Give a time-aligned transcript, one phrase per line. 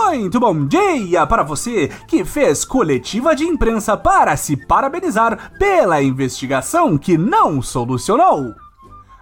[0.00, 6.96] Muito bom dia para você que fez coletiva de imprensa para se parabenizar pela investigação
[6.96, 8.54] que não solucionou.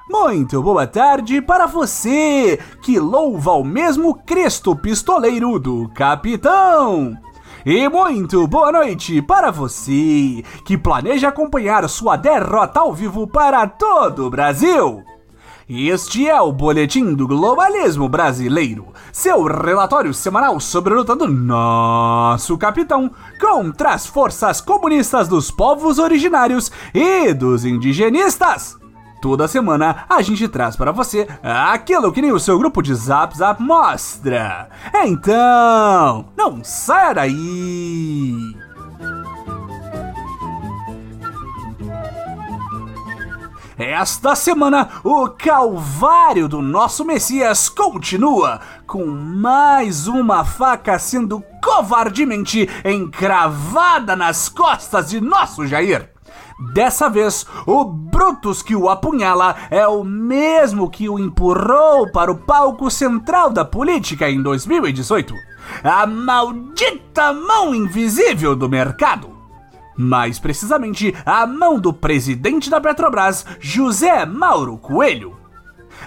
[0.09, 7.17] Muito boa tarde para você que louva o mesmo Cristo pistoleiro do capitão.
[7.65, 14.27] E muito boa noite para você que planeja acompanhar sua derrota ao vivo para todo
[14.27, 15.03] o Brasil.
[15.69, 22.59] Este é o Boletim do Globalismo Brasileiro, seu relatório semanal sobre a luta do nosso
[22.59, 28.79] capitão contra as forças comunistas dos povos originários e dos indigenistas.
[29.23, 33.35] Toda semana a gente traz para você aquilo que nem o seu grupo de Zap
[33.35, 34.69] Zap mostra.
[35.03, 38.66] Então, não saia daí!
[43.79, 54.17] Esta semana, o calvário do nosso Messias continua, com mais uma faca sendo covardemente encravada
[54.17, 56.09] nas costas de nosso Jair.
[56.73, 62.39] Dessa vez, o Brutus que o apunhala é o mesmo que o empurrou para o
[62.39, 65.35] palco central da política em 2018.
[65.85, 69.36] A maldita mão invisível do mercado.
[69.97, 75.47] Mais precisamente, a mão do presidente da Petrobras, José Mauro Coelho.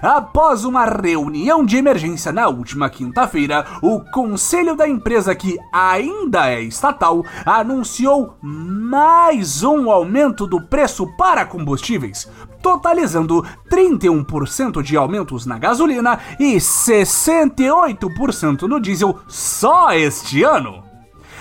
[0.02, 6.62] Após uma reunião de emergência na última quinta-feira, o conselho da empresa, que ainda é
[6.62, 16.18] estatal, anunciou mais um aumento do preço para combustíveis, totalizando 31% de aumentos na gasolina
[16.40, 20.89] e 68% no diesel só este ano.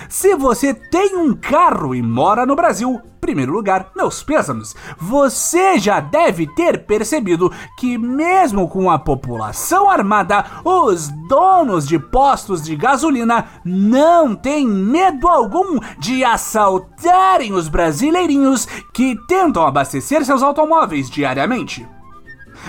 [0.09, 5.99] Se você tem um carro e mora no Brasil, primeiro lugar, meus pêsames, você já
[5.99, 13.45] deve ter percebido que, mesmo com a população armada, os donos de postos de gasolina
[13.63, 21.87] não têm medo algum de assaltarem os brasileirinhos que tentam abastecer seus automóveis diariamente.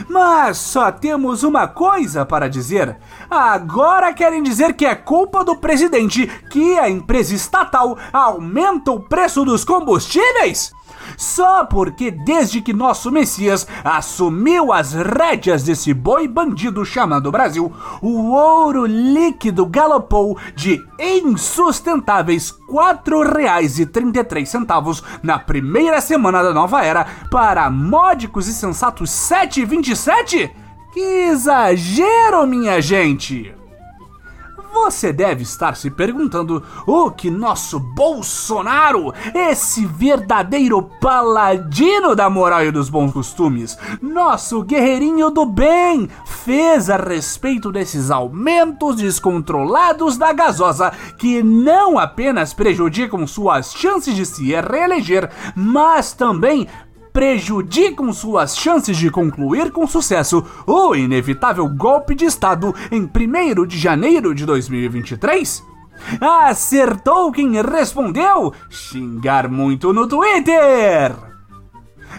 [0.09, 2.99] Mas só temos uma coisa para dizer.
[3.31, 9.45] Agora querem dizer que é culpa do presidente que a empresa estatal aumenta o preço
[9.45, 10.73] dos combustíveis?
[11.17, 17.73] Só porque desde que nosso Messias assumiu as rédeas desse boi bandido chamado Brasil,
[18.03, 27.71] o ouro líquido galopou de insustentáveis R$ 4,33 na primeira semana da nova era para
[27.71, 30.51] módicos e sensatos 7,27?
[30.93, 33.60] Que exagero, minha gente!
[34.73, 42.71] Você deve estar se perguntando o que nosso Bolsonaro, esse verdadeiro paladino da moral e
[42.71, 50.93] dos bons costumes, nosso guerreirinho do bem, fez a respeito desses aumentos descontrolados da gasosa
[51.19, 56.69] que não apenas prejudicam suas chances de se reeleger, mas também
[57.13, 63.79] prejudicam suas chances de concluir com sucesso o inevitável golpe de Estado em 1 de
[63.79, 65.63] janeiro de 2023?
[66.21, 68.53] Acertou quem respondeu?
[68.69, 71.31] Xingar muito no Twitter!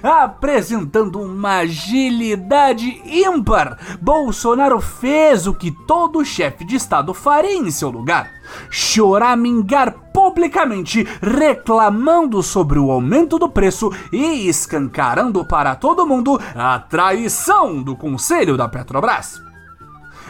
[0.01, 3.77] apresentando uma agilidade ímpar.
[4.01, 8.31] Bolsonaro fez o que todo chefe de Estado faria em seu lugar:
[8.69, 9.95] choramingar
[10.31, 17.97] publicamente, reclamando sobre o aumento do preço e escancarando para todo mundo a traição do
[17.97, 19.41] Conselho da Petrobras.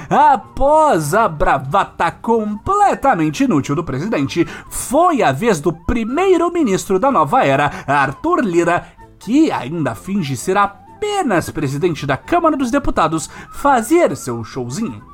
[0.09, 7.71] Após a bravata completamente inútil do presidente, foi a vez do primeiro-ministro da nova era,
[7.85, 8.87] Arthur Lira,
[9.19, 15.10] que ainda finge ser apenas presidente da Câmara dos Deputados, fazer seu showzinho.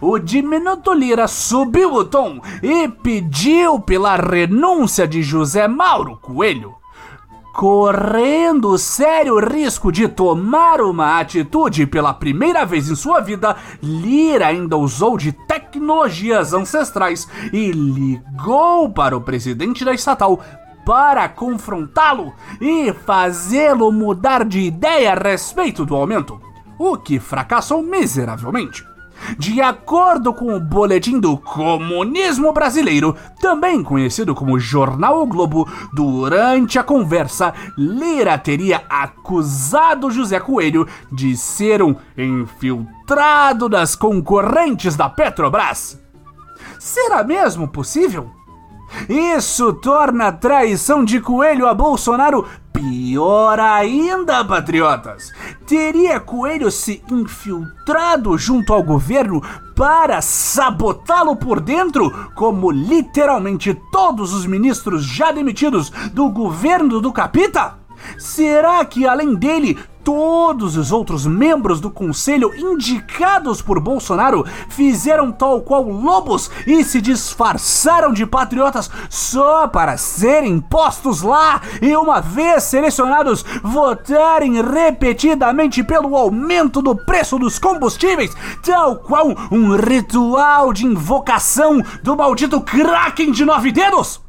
[0.00, 6.74] O diminuto Lira subiu o tom e pediu pela renúncia de José Mauro Coelho,
[7.54, 14.76] correndo sério risco de tomar uma atitude pela primeira vez em sua vida, Lira ainda
[14.76, 20.40] usou de tecnologias ancestrais e ligou para o presidente da estatal
[20.84, 26.40] para confrontá-lo e fazê-lo mudar de ideia a respeito do aumento,
[26.78, 28.93] o que fracassou miseravelmente.
[29.38, 36.78] De acordo com o Boletim do Comunismo Brasileiro, também conhecido como Jornal o Globo, durante
[36.78, 46.00] a conversa, Lira teria acusado José Coelho de ser um infiltrado das concorrentes da Petrobras.
[46.78, 48.43] Será mesmo possível?
[49.08, 55.32] Isso torna a traição de Coelho a Bolsonaro pior ainda, patriotas.
[55.66, 59.40] Teria Coelho se infiltrado junto ao governo
[59.76, 67.78] para sabotá-lo por dentro, como literalmente todos os ministros já demitidos do governo do Capita?
[68.18, 75.62] Será que além dele todos os outros membros do conselho indicados por Bolsonaro fizeram tal
[75.62, 82.64] qual lobos e se disfarçaram de patriotas só para serem postos lá e, uma vez
[82.64, 91.82] selecionados, votarem repetidamente pelo aumento do preço dos combustíveis, tal qual um ritual de invocação
[92.02, 94.20] do maldito Kraken de nove dedos?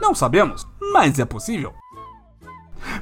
[0.00, 1.77] Não sabemos, mas é possível.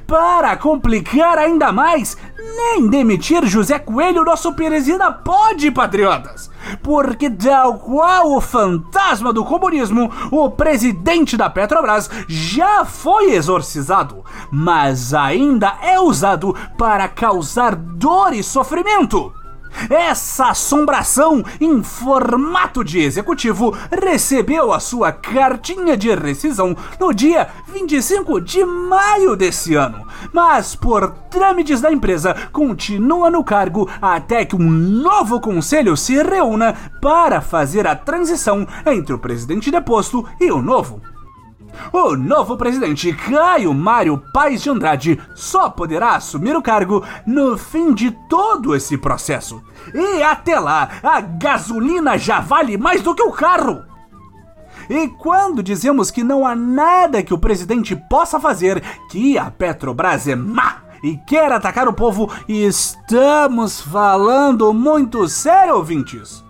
[0.05, 6.49] Para complicar ainda mais, nem demitir José Coelho, nosso presida pode, patriotas.
[6.81, 15.13] Porque, tal qual o fantasma do comunismo, o presidente da Petrobras já foi exorcizado, mas
[15.13, 19.33] ainda é usado para causar dor e sofrimento.
[19.89, 28.41] Essa assombração em formato de executivo recebeu a sua cartinha de rescisão no dia 25
[28.41, 34.69] de maio desse ano, mas por trâmites da empresa continua no cargo até que um
[34.69, 41.01] novo conselho se reúna para fazer a transição entre o presidente deposto e o novo.
[41.91, 47.93] O novo presidente Caio Mário Paes de Andrade só poderá assumir o cargo no fim
[47.93, 49.61] de todo esse processo.
[49.93, 53.83] E até lá, a gasolina já vale mais do que o carro.
[54.89, 60.27] E quando dizemos que não há nada que o presidente possa fazer, que a Petrobras
[60.27, 66.46] é má e quer atacar o povo, estamos falando muito sério, ouvintes.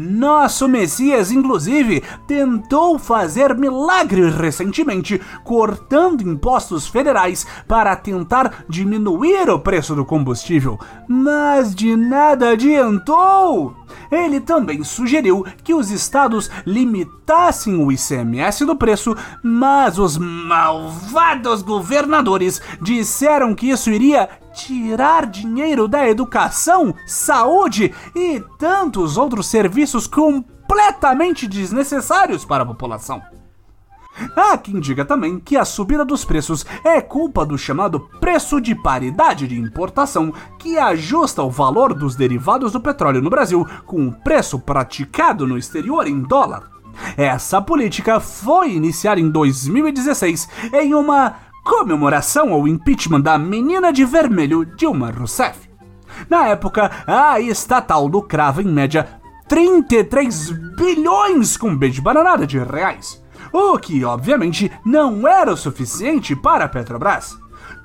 [0.00, 9.96] Nosso Messias, inclusive, tentou fazer milagres recentemente, cortando impostos federais para tentar diminuir o preço
[9.96, 10.78] do combustível,
[11.08, 13.74] mas de nada adiantou.
[14.08, 22.62] Ele também sugeriu que os estados limitassem o ICMS do preço, mas os malvados governadores
[22.80, 32.44] disseram que isso iria tirar dinheiro da educação, saúde e tantos outros serviços completamente desnecessários
[32.44, 33.22] para a população.
[34.34, 38.74] Há quem diga também que a subida dos preços é culpa do chamado preço de
[38.74, 44.12] paridade de importação, que ajusta o valor dos derivados do petróleo no Brasil com o
[44.12, 46.68] preço praticado no exterior em dólar.
[47.16, 54.64] Essa política foi iniciada em 2016 em uma comemoração ao impeachment da menina de vermelho
[54.64, 55.68] Dilma Rousseff.
[56.28, 63.22] Na época, a estatal lucrava em média 33 bilhões com B de bananada de reais,
[63.52, 67.36] o que obviamente não era o suficiente para a Petrobras.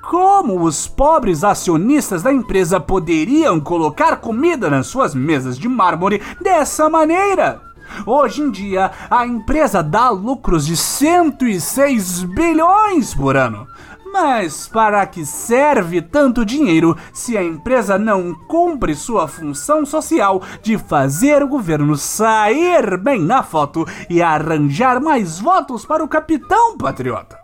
[0.01, 6.89] Como os pobres acionistas da empresa poderiam colocar comida nas suas mesas de mármore dessa
[6.89, 7.72] maneira?
[8.05, 13.67] Hoje em dia, a empresa dá lucros de 106 bilhões por ano.
[14.13, 20.77] Mas para que serve tanto dinheiro se a empresa não cumpre sua função social de
[20.77, 27.42] fazer o governo sair bem na foto e arranjar mais votos para o capitão patriota?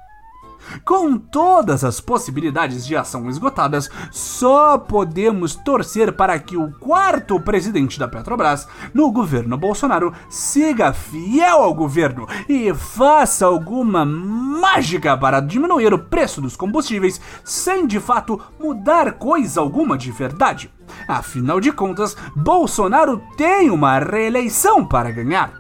[0.83, 7.99] Com todas as possibilidades de ação esgotadas, só podemos torcer para que o quarto presidente
[7.99, 15.94] da Petrobras, no governo Bolsonaro, siga fiel ao governo e faça alguma mágica para diminuir
[15.94, 20.71] o preço dos combustíveis sem de fato mudar coisa alguma de verdade.
[21.07, 25.58] Afinal de contas, Bolsonaro tem uma reeleição para ganhar.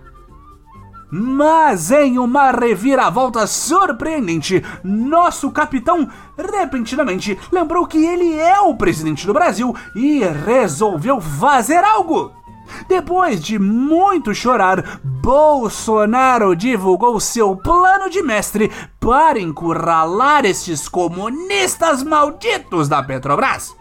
[1.11, 9.33] Mas em uma reviravolta surpreendente, nosso capitão repentinamente lembrou que ele é o presidente do
[9.33, 12.31] Brasil e resolveu fazer algo.
[12.87, 22.87] Depois de muito chorar, Bolsonaro divulgou seu plano de mestre para encurralar estes comunistas malditos
[22.87, 23.75] da Petrobras.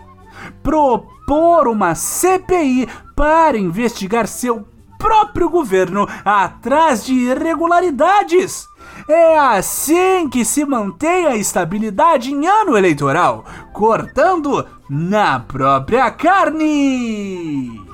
[0.62, 4.66] Propor uma CPI para investigar seu
[4.98, 8.68] próprio governo atrás de irregularidades.
[9.08, 17.88] É assim que se mantém a estabilidade em ano eleitoral, cortando na própria carne.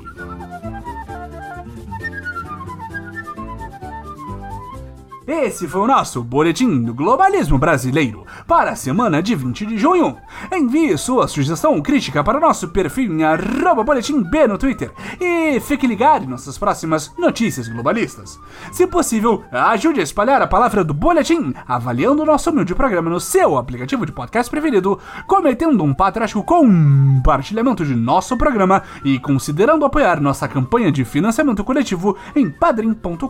[5.26, 10.19] Esse foi o nosso Boletim do Globalismo Brasileiro para a semana de 20 de junho.
[10.52, 15.87] Envie sua sugestão ou crítica para o nosso perfil em boletimb no Twitter e fique
[15.87, 18.38] ligado em nossas próximas notícias globalistas.
[18.71, 23.19] Se possível, ajude a espalhar a palavra do Boletim avaliando o nosso humilde programa no
[23.19, 30.21] seu aplicativo de podcast preferido, cometendo um patriótico compartilhamento de nosso programa e considerando apoiar
[30.21, 33.26] nossa campanha de financiamento coletivo em padrim.com.br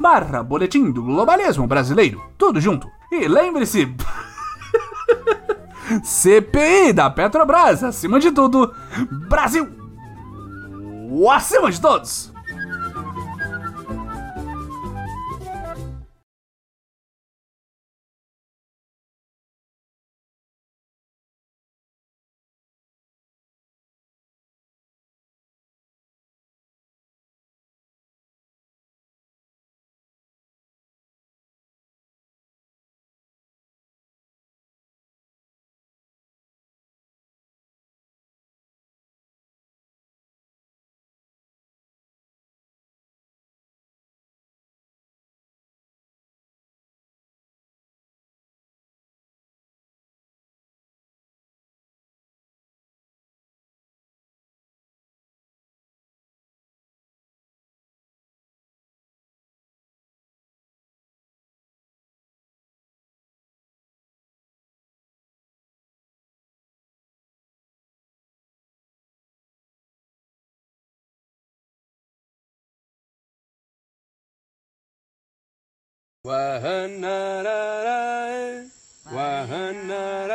[0.00, 2.22] barra boletim boletim do globalismo brasileiro.
[2.38, 2.88] Tudo junto.
[3.10, 3.92] E lembre-se.
[6.02, 8.74] CPI da Petrobras, acima de tudo.
[9.28, 9.68] Brasil!
[11.30, 12.31] Acima de todos!
[76.24, 77.50] Wahanarae,
[79.10, 80.30] Wahanarae,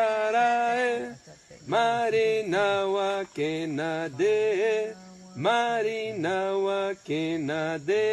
[1.66, 4.36] Marina Wakenade,
[5.38, 8.04] Marina Wakenade.